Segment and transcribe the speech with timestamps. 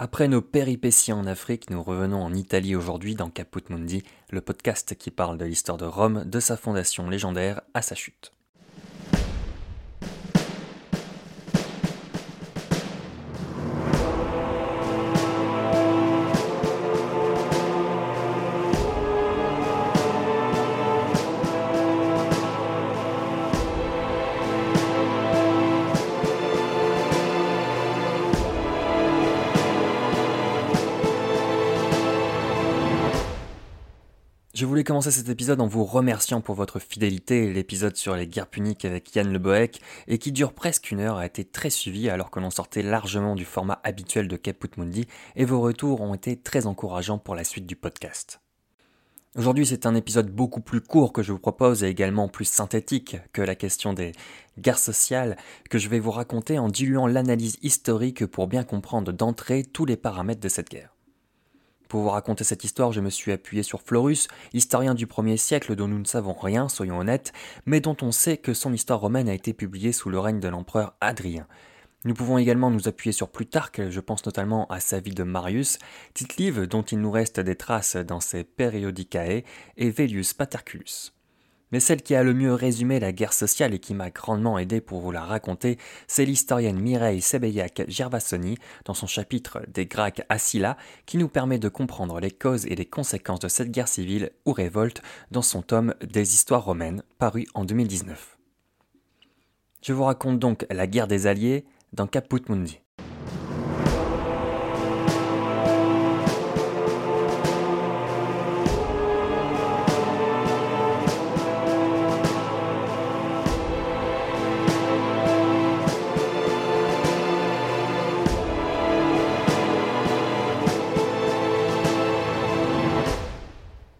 [0.00, 4.94] Après nos péripéties en Afrique, nous revenons en Italie aujourd'hui dans Caput Mundi, le podcast
[4.94, 8.30] qui parle de l'histoire de Rome, de sa fondation légendaire à sa chute.
[34.58, 37.52] Je voulais commencer cet épisode en vous remerciant pour votre fidélité.
[37.52, 41.18] L'épisode sur les guerres puniques avec Yann Le Boec, et qui dure presque une heure,
[41.18, 45.06] a été très suivi alors que l'on sortait largement du format habituel de Caput Mundi,
[45.36, 48.40] et vos retours ont été très encourageants pour la suite du podcast.
[49.36, 53.16] Aujourd'hui, c'est un épisode beaucoup plus court que je vous propose et également plus synthétique
[53.32, 54.10] que la question des
[54.58, 55.36] guerres sociales
[55.70, 59.96] que je vais vous raconter en diluant l'analyse historique pour bien comprendre d'entrée tous les
[59.96, 60.97] paramètres de cette guerre.
[61.88, 65.74] Pour vous raconter cette histoire, je me suis appuyé sur Florus, historien du 1er siècle
[65.74, 67.32] dont nous ne savons rien, soyons honnêtes,
[67.64, 70.48] mais dont on sait que son histoire romaine a été publiée sous le règne de
[70.48, 71.46] l'empereur Adrien.
[72.04, 75.78] Nous pouvons également nous appuyer sur Plutarque, je pense notamment à sa vie de Marius,
[76.12, 79.42] Tite-Live dont il nous reste des traces dans ses Periodicae,
[79.78, 81.17] et Velius Paterculus.
[81.70, 84.80] Mais celle qui a le mieux résumé la guerre sociale et qui m'a grandement aidé
[84.80, 90.38] pour vous la raconter, c'est l'historienne Mireille Sebeillac Gervasoni dans son chapitre Des Gracques à
[90.38, 94.30] Scylla, qui nous permet de comprendre les causes et les conséquences de cette guerre civile
[94.46, 98.38] ou révolte dans son tome Des histoires romaines, paru en 2019.
[99.82, 102.80] Je vous raconte donc la guerre des Alliés dans Caput Mundi.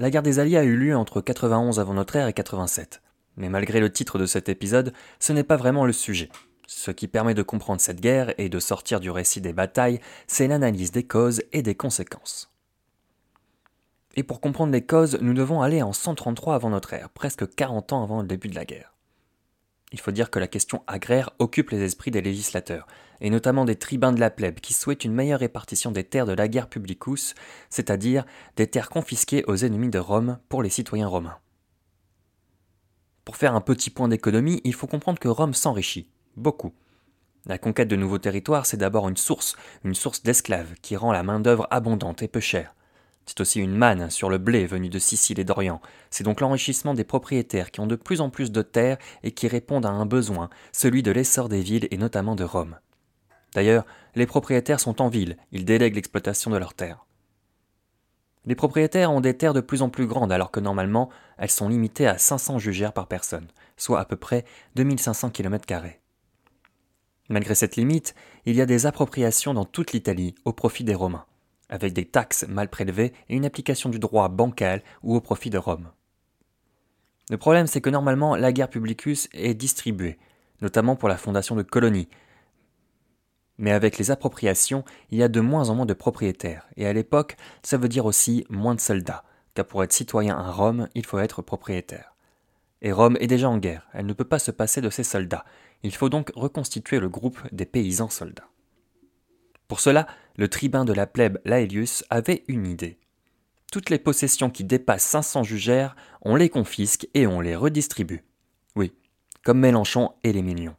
[0.00, 3.02] La guerre des Alliés a eu lieu entre 91 avant notre ère et 87.
[3.36, 6.30] Mais malgré le titre de cet épisode, ce n'est pas vraiment le sujet.
[6.66, 10.48] Ce qui permet de comprendre cette guerre et de sortir du récit des batailles, c'est
[10.48, 12.50] l'analyse des causes et des conséquences.
[14.16, 17.92] Et pour comprendre les causes, nous devons aller en 133 avant notre ère, presque 40
[17.92, 18.94] ans avant le début de la guerre.
[19.92, 22.86] Il faut dire que la question agraire occupe les esprits des législateurs,
[23.20, 26.32] et notamment des tribuns de la plèbe qui souhaitent une meilleure répartition des terres de
[26.32, 27.34] la guerre publicus,
[27.70, 28.24] c'est-à-dire
[28.56, 31.38] des terres confisquées aux ennemis de Rome pour les citoyens romains.
[33.24, 36.72] Pour faire un petit point d'économie, il faut comprendre que Rome s'enrichit, beaucoup.
[37.46, 41.22] La conquête de nouveaux territoires, c'est d'abord une source, une source d'esclaves, qui rend la
[41.22, 42.74] main-d'œuvre abondante et peu chère.
[43.26, 45.80] C'est aussi une manne sur le blé venu de Sicile et d'Orient.
[46.10, 49.46] C'est donc l'enrichissement des propriétaires qui ont de plus en plus de terres et qui
[49.46, 52.78] répondent à un besoin, celui de l'essor des villes et notamment de Rome.
[53.54, 57.06] D'ailleurs, les propriétaires sont en ville, ils délèguent l'exploitation de leurs terres.
[58.46, 61.68] Les propriétaires ont des terres de plus en plus grandes alors que normalement elles sont
[61.68, 64.44] limitées à 500 jugères par personne, soit à peu près
[64.76, 65.66] 2500 km.
[67.28, 68.14] Malgré cette limite,
[68.46, 71.26] il y a des appropriations dans toute l'Italie au profit des Romains
[71.70, 75.58] avec des taxes mal prélevées et une application du droit bancal ou au profit de
[75.58, 75.90] Rome.
[77.30, 80.18] Le problème, c'est que normalement, la guerre publicus est distribuée,
[80.60, 82.08] notamment pour la fondation de colonies.
[83.56, 86.92] Mais avec les appropriations, il y a de moins en moins de propriétaires, et à
[86.92, 89.22] l'époque, ça veut dire aussi moins de soldats,
[89.54, 92.14] car pour être citoyen à Rome, il faut être propriétaire.
[92.82, 95.44] Et Rome est déjà en guerre, elle ne peut pas se passer de ses soldats,
[95.82, 98.48] il faut donc reconstituer le groupe des paysans soldats.
[99.68, 100.08] Pour cela,
[100.40, 102.98] le tribun de la plèbe Laelius avait une idée.
[103.70, 108.24] Toutes les possessions qui dépassent 500 jugères, on les confisque et on les redistribue.
[108.74, 108.94] Oui,
[109.44, 110.76] comme Mélenchon et les millions.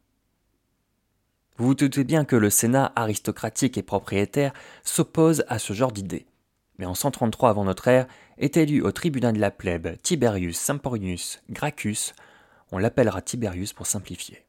[1.57, 4.51] Vous vous doutez bien que le Sénat aristocratique et propriétaire
[4.83, 6.25] s'oppose à ce genre d'idée.
[6.79, 8.07] Mais en 133 avant notre ère,
[8.39, 12.13] est élu au tribunal de la plèbe Tiberius Semporius Gracchus,
[12.71, 14.43] on l'appellera Tiberius pour simplifier.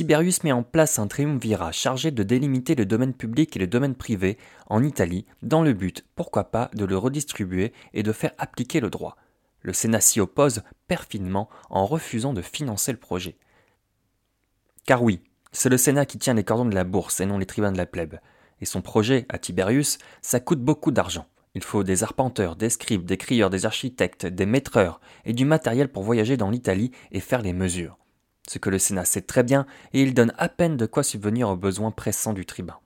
[0.00, 3.94] Tiberius met en place un triumvirat chargé de délimiter le domaine public et le domaine
[3.94, 8.80] privé en Italie dans le but, pourquoi pas, de le redistribuer et de faire appliquer
[8.80, 9.18] le droit.
[9.60, 13.36] Le Sénat s'y oppose perfidement en refusant de financer le projet.
[14.86, 15.20] Car oui,
[15.52, 17.76] c'est le Sénat qui tient les cordons de la bourse et non les tribuns de
[17.76, 18.20] la plèbe.
[18.62, 21.26] Et son projet, à Tiberius, ça coûte beaucoup d'argent.
[21.54, 25.88] Il faut des arpenteurs, des scribes, des crieurs, des architectes, des maîtreurs et du matériel
[25.88, 27.99] pour voyager dans l'Italie et faire les mesures
[28.50, 31.48] ce que le Sénat sait très bien, et il donne à peine de quoi subvenir
[31.48, 32.80] aux besoins pressants du tribun.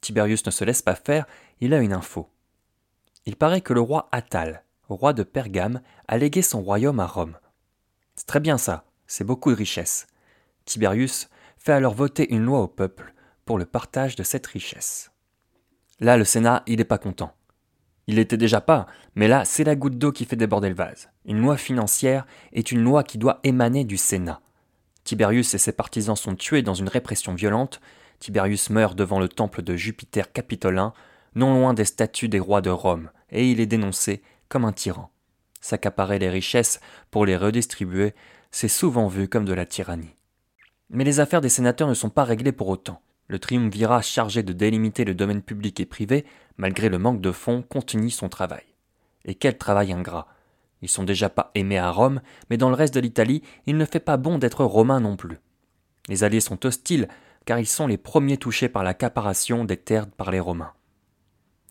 [0.00, 1.26] Tiberius ne se laisse pas faire,
[1.60, 2.28] il a une info.
[3.24, 7.38] Il paraît que le roi Attal, roi de Pergame, a légué son royaume à Rome.
[8.16, 10.08] C'est très bien ça, c'est beaucoup de richesse.
[10.64, 15.12] Tiberius fait alors voter une loi au peuple pour le partage de cette richesse.
[16.00, 17.32] Là, le Sénat, il n'est pas content.
[18.08, 21.10] Il l'était déjà pas, mais là, c'est la goutte d'eau qui fait déborder le vase.
[21.26, 24.40] Une loi financière est une loi qui doit émaner du Sénat.
[25.04, 27.80] Tiberius et ses partisans sont tués dans une répression violente.
[28.18, 30.92] Tiberius meurt devant le temple de Jupiter capitolin,
[31.34, 35.10] non loin des statues des rois de Rome, et il est dénoncé comme un tyran.
[35.60, 36.80] S'accaparer les richesses
[37.10, 38.14] pour les redistribuer,
[38.50, 40.14] c'est souvent vu comme de la tyrannie.
[40.90, 43.00] Mais les affaires des sénateurs ne sont pas réglées pour autant.
[43.26, 46.24] Le triumvirat chargé de délimiter le domaine public et privé,
[46.56, 48.64] malgré le manque de fonds, continue son travail.
[49.24, 50.28] Et quel travail ingrat
[50.84, 52.20] Ils sont déjà pas aimés à Rome,
[52.50, 55.38] mais dans le reste de l'Italie, il ne fait pas bon d'être romain non plus.
[56.08, 57.08] Les alliés sont hostiles,
[57.46, 60.74] car ils sont les premiers touchés par la caparation des terres par les Romains.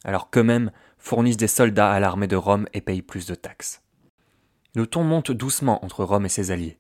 [0.04, 3.83] Alors qu'eux-mêmes fournissent des soldats à l'armée de Rome et payent plus de taxes.
[4.74, 6.80] Le ton monte doucement entre Rome et ses alliés.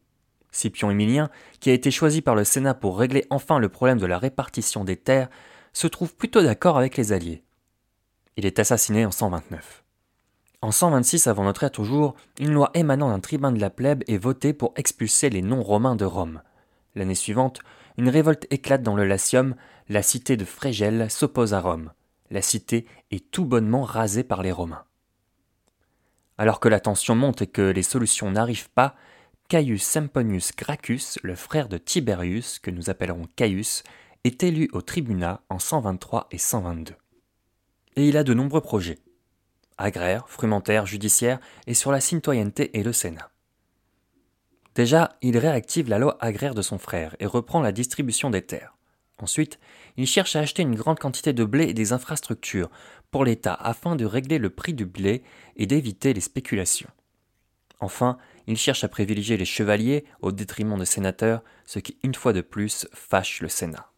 [0.51, 1.29] Scipion Émilien,
[1.59, 4.83] qui a été choisi par le Sénat pour régler enfin le problème de la répartition
[4.83, 5.29] des terres,
[5.71, 7.43] se trouve plutôt d'accord avec les Alliés.
[8.37, 9.82] Il est assassiné en 129.
[10.63, 14.15] En 126 avant notre ère toujours, une loi émanant d'un tribun de la plèbe est
[14.15, 16.41] votée pour expulser les non-romains de Rome.
[16.95, 17.59] L'année suivante,
[17.97, 19.55] une révolte éclate dans le Latium,
[19.89, 21.91] la cité de Frégel s'oppose à Rome.
[22.31, 24.85] La cité est tout bonnement rasée par les Romains.
[26.37, 28.95] Alors que la tension monte et que les solutions n'arrivent pas,
[29.49, 33.83] Caius Semponius Gracchus, le frère de Tiberius, que nous appellerons Caius,
[34.23, 36.93] est élu au tribunat en 123 et 122.
[37.97, 38.99] Et il a de nombreux projets
[39.77, 43.29] agraires, frumentaires, judiciaires et sur la citoyenneté et le Sénat.
[44.75, 48.75] Déjà, il réactive la loi agraire de son frère et reprend la distribution des terres.
[49.19, 49.59] Ensuite,
[49.97, 52.69] il cherche à acheter une grande quantité de blé et des infrastructures
[53.11, 55.23] pour l'État afin de régler le prix du blé
[55.55, 56.89] et d'éviter les spéculations.
[57.79, 58.17] Enfin,
[58.47, 62.41] il cherche à privilégier les chevaliers au détriment des sénateurs, ce qui, une fois de
[62.41, 63.91] plus, fâche le Sénat.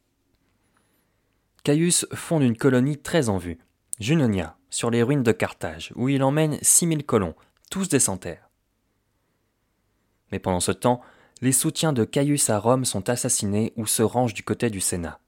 [1.64, 3.58] Caius fonde une colonie très en vue,
[4.00, 7.34] Junonia, sur les ruines de Carthage, où il emmène 6000 colons,
[7.72, 8.50] tous des centaires.
[10.34, 11.00] Mais pendant ce temps,
[11.42, 15.22] les soutiens de Caius à Rome sont assassinés ou se rangent du côté du Sénat.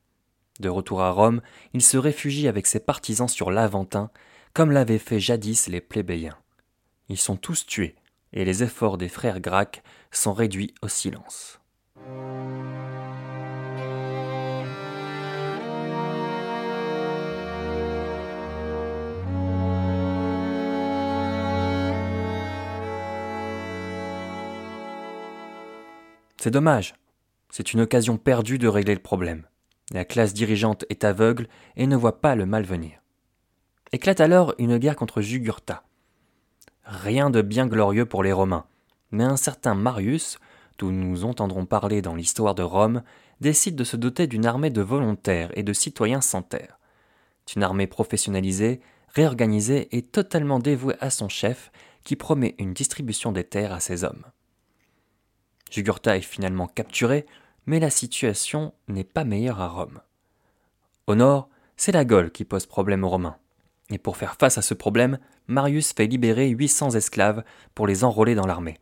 [0.60, 1.40] De retour à Rome,
[1.74, 4.12] il se réfugie avec ses partisans sur l'Aventin,
[4.52, 6.38] comme l'avaient fait jadis les plébéiens.
[7.08, 7.96] Ils sont tous tués,
[8.34, 11.62] et les efforts des frères Gracques sont réduits au silence.
[26.40, 26.94] C'est dommage.
[27.50, 29.44] C'est une occasion perdue de régler le problème.
[29.92, 33.02] La classe dirigeante est aveugle et ne voit pas le mal venir.
[33.92, 35.84] Éclate alors une guerre contre Jugurtha.
[36.84, 38.66] Rien de bien glorieux pour les Romains,
[39.12, 40.38] mais un certain Marius,
[40.78, 43.02] dont nous entendrons parler dans l'histoire de Rome,
[43.42, 46.80] décide de se doter d'une armée de volontaires et de citoyens sans terre.
[47.56, 48.82] Une armée professionnalisée,
[49.16, 51.72] réorganisée et totalement dévouée à son chef,
[52.04, 54.26] qui promet une distribution des terres à ses hommes.
[55.72, 57.26] Jugurtha est finalement capturé,
[57.66, 60.00] mais la situation n'est pas meilleure à Rome.
[61.08, 63.38] Au nord, c'est la Gaule qui pose problème aux Romains.
[63.90, 67.44] Et pour faire face à ce problème, Marius fait libérer 800 esclaves
[67.76, 68.80] pour les enrôler dans l'armée.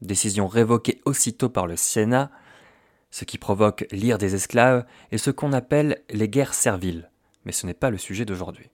[0.00, 2.30] Décision révoquée aussitôt par le Sénat,
[3.10, 7.10] ce qui provoque l'ire des esclaves et ce qu'on appelle les guerres serviles.
[7.44, 8.70] Mais ce n'est pas le sujet d'aujourd'hui.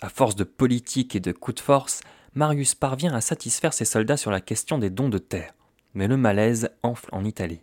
[0.00, 2.00] À force de politique et de coups de force,
[2.34, 5.54] Marius parvient à satisfaire ses soldats sur la question des dons de terre.
[5.96, 7.62] Mais le malaise enfle en Italie.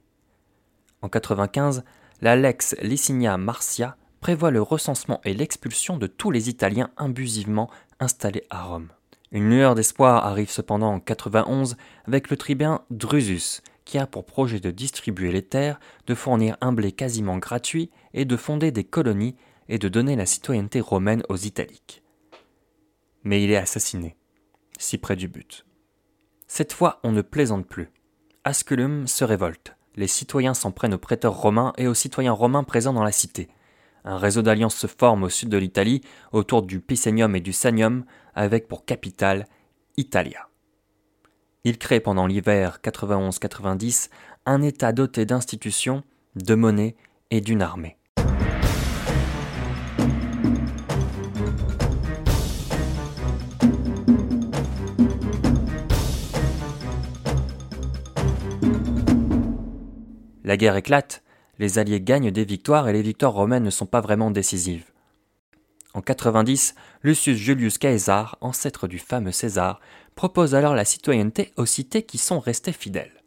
[1.04, 1.84] En 95,
[2.20, 8.44] la Lex Licinia Marcia prévoit le recensement et l'expulsion de tous les Italiens imbusivement installés
[8.50, 8.90] à Rome.
[9.32, 14.60] Une lueur d'espoir arrive cependant en 91 avec le tribun Drusus, qui a pour projet
[14.60, 19.36] de distribuer les terres, de fournir un blé quasiment gratuit et de fonder des colonies
[19.70, 22.02] et de donner la citoyenneté romaine aux Italiques.
[23.24, 24.18] Mais il est assassiné,
[24.80, 25.68] si près du but.
[26.48, 27.92] Cette fois, on ne plaisante plus.
[28.46, 32.94] Asculum se révolte les citoyens s'en prennent aux prêteurs romains et aux citoyens romains présents
[32.94, 33.48] dans la cité.
[34.06, 38.06] Un réseau d'alliances se forme au sud de l'Italie, autour du Picenium et du Sanium,
[38.36, 39.46] avec pour capitale
[39.98, 40.50] Italia.
[41.64, 44.10] Il crée pendant l'hiver 91-90
[44.46, 46.04] un État doté d'institutions,
[46.36, 46.96] de monnaie
[47.32, 47.98] et d'une armée.
[60.44, 61.24] La guerre éclate,
[61.58, 64.92] les Alliés gagnent des victoires et les victoires romaines ne sont pas vraiment décisives.
[65.94, 69.80] En 90, Lucius Julius Caesar, ancêtre du fameux César,
[70.16, 73.24] propose alors la citoyenneté aux cités qui sont restées fidèles.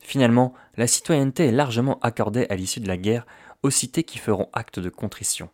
[0.00, 3.24] Finalement, la citoyenneté est largement accordée à l'issue de la guerre
[3.62, 5.48] aux cités qui feront acte de contrition.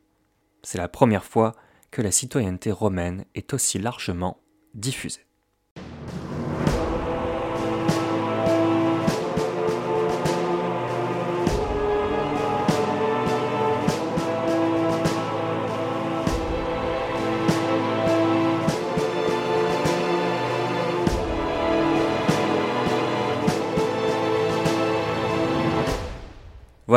[0.63, 1.55] C'est la première fois
[1.91, 4.41] que la citoyenneté romaine est aussi largement
[4.75, 5.28] diffusée.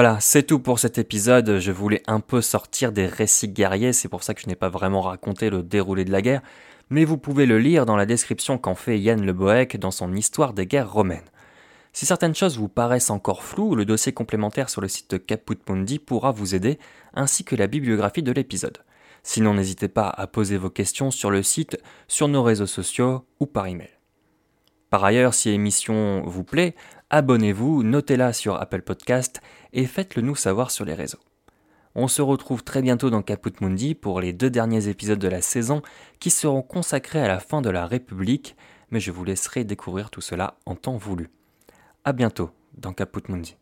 [0.03, 1.59] Voilà, c'est tout pour cet épisode.
[1.59, 4.67] Je voulais un peu sortir des récits guerriers, c'est pour ça que je n'ai pas
[4.67, 6.41] vraiment raconté le déroulé de la guerre,
[6.89, 10.15] mais vous pouvez le lire dans la description qu'en fait Yann Le Bohec dans son
[10.15, 11.29] Histoire des guerres romaines.
[11.93, 15.59] Si certaines choses vous paraissent encore floues, le dossier complémentaire sur le site de Caput
[15.69, 16.79] Mundi pourra vous aider,
[17.13, 18.79] ainsi que la bibliographie de l'épisode.
[19.21, 21.77] Sinon, n'hésitez pas à poser vos questions sur le site,
[22.07, 23.91] sur nos réseaux sociaux ou par email.
[24.89, 26.75] Par ailleurs, si l'émission vous plaît,
[27.11, 29.41] abonnez-vous, notez-la sur Apple Podcast
[29.73, 31.19] et faites-le nous savoir sur les réseaux.
[31.93, 35.41] On se retrouve très bientôt dans Caput Mundi pour les deux derniers épisodes de la
[35.41, 35.81] saison
[36.19, 38.55] qui seront consacrés à la fin de la République,
[38.91, 41.29] mais je vous laisserai découvrir tout cela en temps voulu.
[42.05, 43.57] A bientôt dans Caput Mundi.